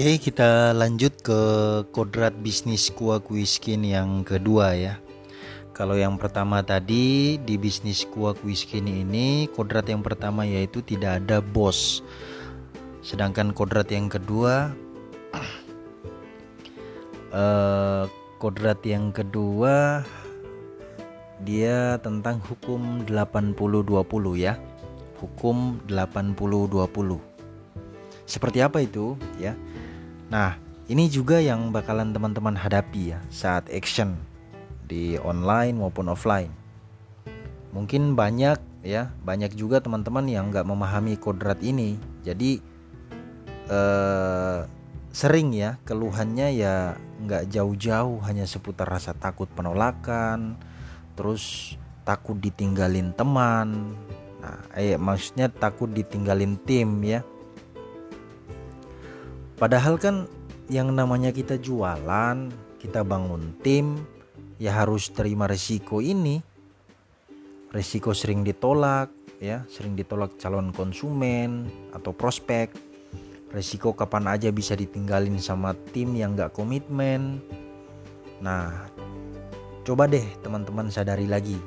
[0.00, 1.40] Oke, kita lanjut ke
[1.92, 4.96] kodrat bisnis kuah kuiskin yang kedua ya.
[5.76, 11.44] Kalau yang pertama tadi di bisnis kuah kuiskin ini kodrat yang pertama yaitu tidak ada
[11.44, 12.00] bos.
[13.04, 14.72] Sedangkan kodrat yang kedua
[17.36, 18.04] eh,
[18.40, 20.00] kodrat yang kedua
[21.44, 24.00] dia tentang hukum 80-20
[24.40, 24.56] ya.
[25.20, 27.20] Hukum 80-20
[28.30, 29.58] seperti apa itu ya?
[30.30, 30.54] Nah,
[30.86, 34.14] ini juga yang bakalan teman-teman hadapi ya saat action
[34.86, 36.54] di online maupun offline.
[37.74, 41.98] Mungkin banyak ya, banyak juga teman-teman yang nggak memahami kodrat ini.
[42.22, 42.62] Jadi
[43.70, 44.60] eh,
[45.10, 46.94] sering ya keluhannya ya
[47.26, 50.54] nggak jauh-jauh hanya seputar rasa takut penolakan,
[51.18, 51.74] terus
[52.06, 53.98] takut ditinggalin teman.
[54.38, 57.26] Nah, eh maksudnya takut ditinggalin tim ya
[59.60, 60.24] Padahal kan
[60.72, 62.48] yang namanya kita jualan,
[62.80, 64.00] kita bangun tim,
[64.56, 66.40] ya harus terima resiko ini.
[67.68, 72.72] Resiko sering ditolak, ya, sering ditolak calon konsumen atau prospek.
[73.52, 77.44] Resiko kapan aja bisa ditinggalin sama tim yang gak komitmen.
[78.40, 78.88] Nah,
[79.84, 81.60] coba deh teman-teman sadari lagi.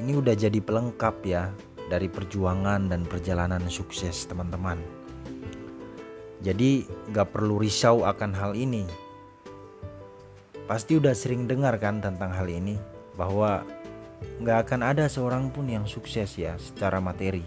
[0.00, 1.52] Ini udah jadi pelengkap ya
[1.92, 4.97] dari perjuangan dan perjalanan sukses teman-teman.
[6.38, 8.86] Jadi gak perlu risau akan hal ini.
[10.70, 12.78] Pasti udah sering dengar kan tentang hal ini
[13.18, 13.66] bahwa
[14.44, 17.42] gak akan ada seorang pun yang sukses ya secara materi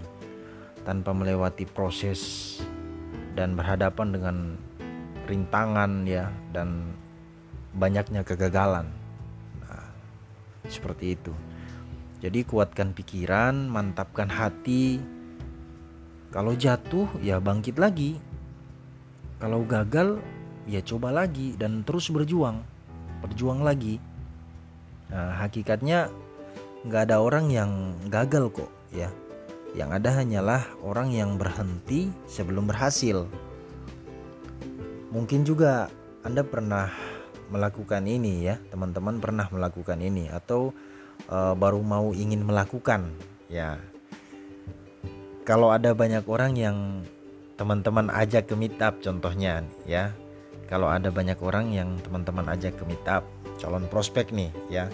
[0.84, 2.60] tanpa melewati proses
[3.38, 4.38] dan berhadapan dengan
[5.30, 6.92] rintangan ya dan
[7.72, 8.92] banyaknya kegagalan.
[9.64, 9.88] Nah,
[10.68, 11.32] seperti itu.
[12.20, 15.00] Jadi kuatkan pikiran, mantapkan hati.
[16.30, 18.20] Kalau jatuh ya bangkit lagi,
[19.42, 20.22] kalau gagal,
[20.70, 22.62] ya coba lagi dan terus berjuang,
[23.26, 23.98] berjuang lagi.
[25.10, 26.14] Nah, hakikatnya
[26.86, 29.10] nggak ada orang yang gagal kok, ya.
[29.74, 33.26] Yang ada hanyalah orang yang berhenti sebelum berhasil.
[35.10, 35.90] Mungkin juga
[36.22, 36.94] Anda pernah
[37.50, 40.70] melakukan ini ya, teman-teman pernah melakukan ini atau
[41.28, 43.10] uh, baru mau ingin melakukan,
[43.50, 43.82] ya.
[45.50, 46.78] Kalau ada banyak orang yang
[47.62, 50.10] teman-teman ajak ke meetup contohnya ya.
[50.66, 53.22] Kalau ada banyak orang yang teman-teman ajak ke meetup
[53.62, 54.90] calon prospek nih ya.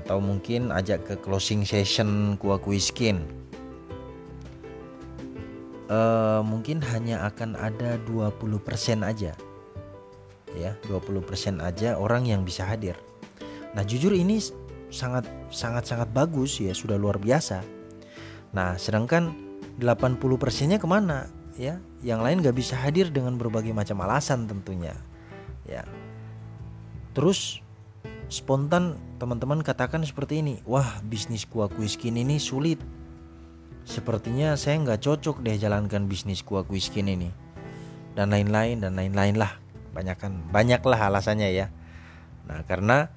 [0.00, 3.28] Atau mungkin ajak ke closing session kuah kuiskin
[5.92, 8.32] uh, mungkin hanya akan ada 20%
[9.04, 9.36] aja
[10.56, 10.72] ya.
[10.88, 12.96] 20% aja orang yang bisa hadir.
[13.76, 14.40] Nah jujur ini
[14.88, 16.72] sangat sangat sangat bagus ya.
[16.72, 17.60] Sudah luar biasa.
[18.56, 19.36] Nah sedangkan
[19.76, 24.94] 80 persennya ke mana ya yang lain gak bisa hadir dengan berbagai macam alasan tentunya.
[25.64, 25.86] Ya.
[27.14, 27.62] Terus
[28.28, 32.82] spontan teman-teman katakan seperti ini wah bisnis kuah kuiskin ini sulit.
[33.84, 37.30] Sepertinya saya nggak cocok deh jalankan bisnis kuah kuiskin ini.
[38.16, 39.60] Dan lain-lain dan lain-lain lah.
[39.92, 41.66] Banyakkan banyaklah alasannya ya.
[42.48, 43.12] Nah karena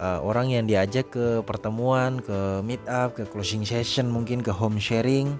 [0.00, 4.80] uh, orang yang diajak ke pertemuan ke meet up ke closing session mungkin ke home
[4.80, 5.36] sharing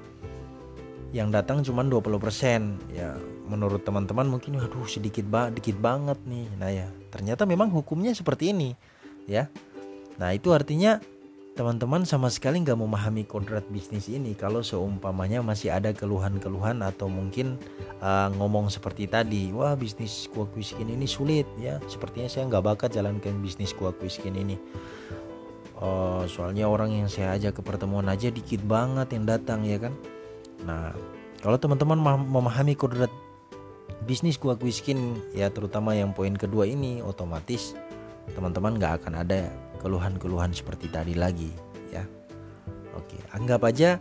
[1.10, 3.18] yang datang cuma 20% ya
[3.50, 6.46] menurut teman-teman mungkin waduh sedikit ba dikit banget nih.
[6.54, 8.78] Nah ya ternyata memang hukumnya seperti ini
[9.26, 9.50] ya.
[10.22, 11.02] Nah itu artinya
[11.58, 17.58] teman-teman sama sekali nggak memahami kodrat bisnis ini kalau seumpamanya masih ada keluhan-keluhan atau mungkin
[17.98, 21.82] uh, ngomong seperti tadi wah bisnis kuah kuiskin ini sulit ya.
[21.90, 24.54] Sepertinya saya nggak bakat jalankan bisnis kuah kuiskin ini.
[25.80, 29.96] Uh, soalnya orang yang saya ajak ke pertemuan aja dikit banget yang datang ya kan
[30.64, 30.92] Nah,
[31.40, 31.96] kalau teman-teman
[32.28, 33.12] memahami kodrat
[34.04, 37.76] bisnis gua kuiskin ya terutama yang poin kedua ini otomatis
[38.32, 39.50] teman-teman nggak akan ada
[39.80, 41.50] keluhan-keluhan seperti tadi lagi
[41.90, 42.04] ya.
[42.96, 43.96] Oke, anggap aja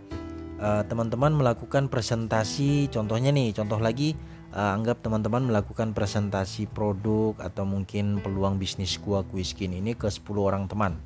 [0.60, 4.14] uh, teman-teman melakukan presentasi contohnya nih, contoh lagi
[4.54, 10.26] uh, anggap teman-teman melakukan presentasi produk atau mungkin peluang bisnis gua kuiskin ini ke 10
[10.38, 10.98] orang teman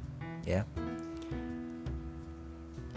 [0.44, 0.68] ya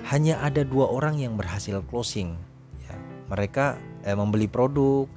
[0.07, 2.39] hanya ada dua orang yang berhasil closing.
[2.87, 2.95] Ya,
[3.27, 3.75] mereka
[4.07, 5.11] eh, membeli produk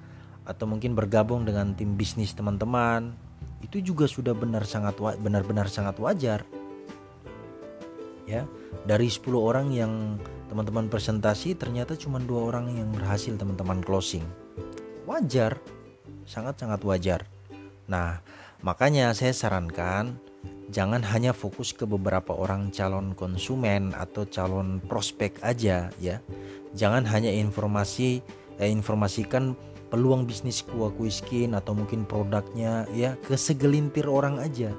[0.50, 3.14] atau mungkin bergabung dengan tim bisnis teman-teman.
[3.62, 6.42] Itu juga sudah benar sangat benar-benar sangat wajar.
[8.30, 8.46] Ya,
[8.86, 10.22] dari 10 orang yang
[10.54, 14.22] teman-teman presentasi ternyata cuma dua orang yang berhasil teman-teman closing.
[15.10, 15.58] Wajar,
[16.30, 17.26] sangat-sangat wajar.
[17.90, 18.22] Nah,
[18.62, 20.22] makanya saya sarankan
[20.69, 26.21] jangan hanya fokus ke beberapa orang calon konsumen atau calon prospek aja ya.
[26.77, 28.21] Jangan hanya informasi
[28.62, 29.57] eh, informasikan
[29.89, 34.69] peluang bisnis kuah skin atau mungkin produknya ya ke segelintir orang aja.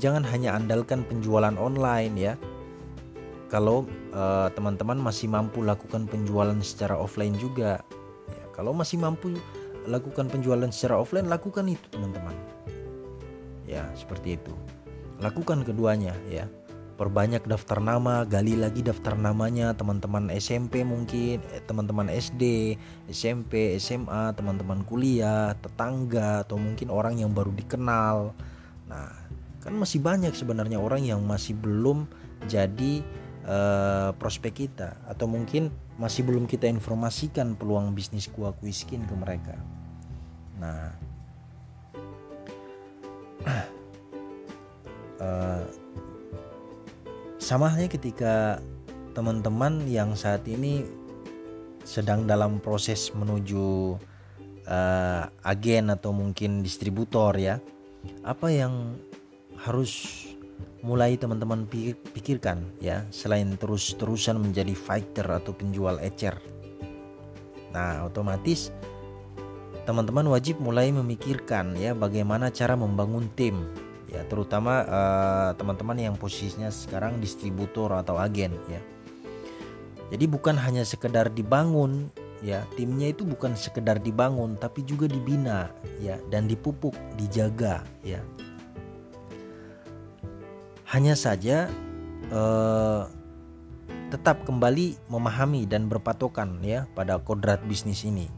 [0.00, 2.34] Jangan hanya andalkan penjualan online ya.
[3.52, 3.84] Kalau
[4.16, 7.84] eh, teman-teman masih mampu lakukan penjualan secara offline juga,
[8.32, 9.36] ya, kalau masih mampu
[9.84, 12.32] lakukan penjualan secara offline lakukan itu teman-teman.
[13.68, 14.56] Ya seperti itu.
[15.20, 16.48] Lakukan keduanya ya
[17.02, 22.76] perbanyak daftar nama, gali lagi daftar namanya teman-teman SMP mungkin, eh, teman-teman SD,
[23.10, 28.36] SMP, SMA, teman-teman kuliah, tetangga atau mungkin orang yang baru dikenal.
[28.86, 29.10] Nah,
[29.66, 32.06] kan masih banyak sebenarnya orang yang masih belum
[32.46, 33.02] jadi
[33.46, 39.54] uh, prospek kita atau mungkin masih belum kita informasikan peluang bisnis kuah kuiskin ke mereka.
[40.58, 40.94] Nah,
[45.22, 45.62] uh,
[47.38, 48.58] sama halnya ketika
[49.14, 50.82] teman-teman yang saat ini
[51.82, 53.98] sedang dalam proses menuju
[54.66, 57.58] uh, agen atau mungkin distributor ya
[58.22, 58.98] apa yang
[59.58, 60.26] harus
[60.82, 61.70] mulai teman-teman
[62.14, 66.34] pikirkan ya selain terus-terusan menjadi fighter atau penjual ecer?
[67.70, 68.74] Nah otomatis
[69.86, 73.66] teman-teman wajib mulai memikirkan ya bagaimana cara membangun tim
[74.12, 78.80] ya terutama uh, teman-teman yang posisinya sekarang distributor atau agen ya.
[80.12, 82.12] Jadi bukan hanya sekedar dibangun
[82.44, 85.72] ya timnya itu bukan sekedar dibangun tapi juga dibina
[86.04, 88.20] ya dan dipupuk dijaga ya.
[90.92, 91.72] Hanya saja
[92.28, 93.08] uh,
[94.12, 98.28] tetap kembali memahami dan berpatokan ya pada kodrat bisnis ini.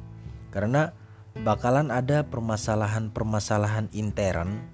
[0.54, 0.94] Karena
[1.42, 4.73] bakalan ada permasalahan-permasalahan intern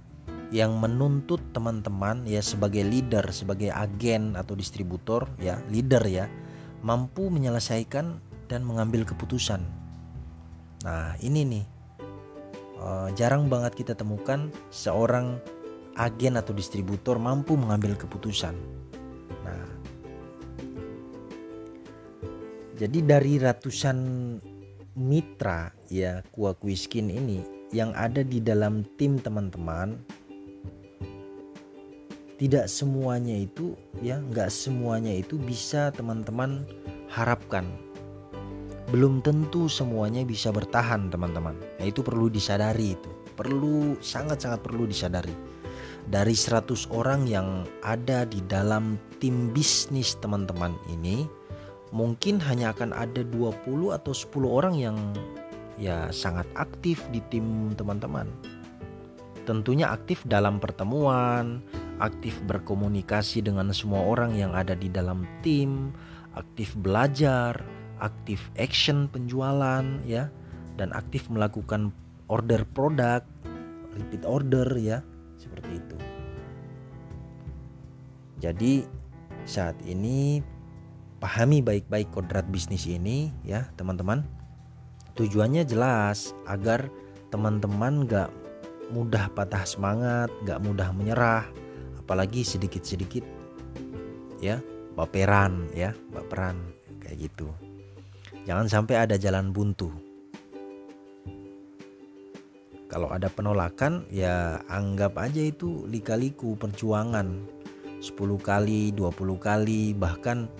[0.50, 6.26] yang menuntut teman-teman ya sebagai leader, sebagai agen atau distributor ya, leader ya,
[6.82, 8.18] mampu menyelesaikan
[8.50, 9.62] dan mengambil keputusan.
[10.82, 11.64] Nah, ini nih
[12.82, 15.38] uh, jarang banget kita temukan seorang
[15.94, 18.58] agen atau distributor mampu mengambil keputusan.
[19.46, 19.66] Nah,
[22.74, 23.98] jadi dari ratusan
[24.98, 29.94] mitra ya Kuah Kuiskin ini yang ada di dalam tim teman-teman
[32.40, 36.64] tidak semuanya itu ya nggak semuanya itu bisa teman-teman
[37.12, 37.68] harapkan.
[38.88, 41.52] Belum tentu semuanya bisa bertahan teman-teman.
[41.76, 43.12] Nah, itu perlu disadari itu.
[43.36, 45.36] Perlu sangat-sangat perlu disadari.
[46.08, 51.28] Dari 100 orang yang ada di dalam tim bisnis teman-teman ini
[51.92, 54.96] mungkin hanya akan ada 20 atau 10 orang yang
[55.76, 58.26] ya sangat aktif di tim teman-teman.
[59.44, 61.60] Tentunya aktif dalam pertemuan
[62.00, 65.92] aktif berkomunikasi dengan semua orang yang ada di dalam tim,
[66.32, 67.60] aktif belajar,
[68.00, 70.32] aktif action penjualan ya
[70.80, 71.92] dan aktif melakukan
[72.32, 73.20] order produk,
[73.92, 75.04] repeat order ya,
[75.36, 75.96] seperti itu.
[78.40, 78.72] Jadi
[79.44, 80.40] saat ini
[81.20, 84.24] pahami baik-baik kodrat bisnis ini ya teman-teman.
[85.20, 86.88] Tujuannya jelas agar
[87.28, 88.32] teman-teman gak
[88.88, 91.44] mudah patah semangat, gak mudah menyerah,
[92.10, 93.22] apalagi sedikit-sedikit
[94.42, 94.58] ya
[94.98, 96.58] baperan ya baperan
[96.98, 97.46] kayak gitu.
[98.50, 99.94] Jangan sampai ada jalan buntu.
[102.90, 107.46] Kalau ada penolakan ya anggap aja itu lika-liku perjuangan.
[108.02, 110.50] 10 kali 20 kali bahkan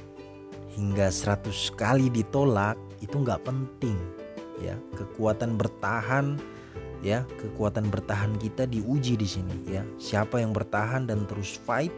[0.79, 3.99] hingga 100 kali ditolak itu nggak penting
[4.63, 4.79] ya.
[4.95, 6.39] Kekuatan bertahan
[7.01, 9.83] ya kekuatan bertahan kita diuji di sini ya.
[9.97, 11.93] Siapa yang bertahan dan terus fight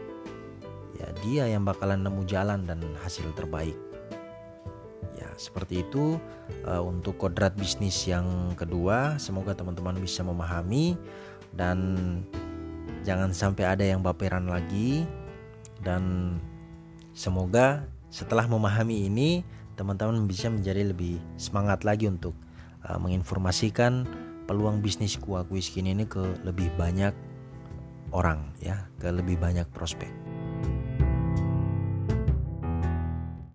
[0.99, 3.75] ya dia yang bakalan nemu jalan dan hasil terbaik.
[5.19, 6.17] Ya seperti itu
[6.65, 10.95] uh, untuk kodrat bisnis yang kedua semoga teman-teman bisa memahami.
[11.53, 11.77] Dan
[13.05, 15.05] jangan sampai ada yang baperan lagi.
[15.83, 16.35] Dan
[17.13, 19.43] semoga setelah memahami ini
[19.75, 22.33] teman-teman bisa menjadi lebih semangat lagi untuk
[22.87, 24.05] uh, menginformasikan
[24.45, 27.15] peluang bisnis kuah kuiskin ini ke lebih banyak
[28.13, 30.32] orang ya, ke lebih banyak prospek.